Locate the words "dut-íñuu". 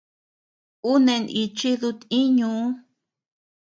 1.81-2.63